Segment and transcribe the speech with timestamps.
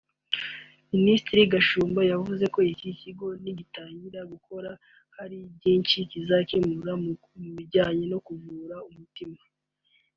[0.93, 4.69] Minisitiri Gashumba yavuze ko icyo kigo nigitangira gukora
[5.17, 6.93] hari byinshi kizakemura
[7.41, 9.37] mu bijyanye no kuvura umutima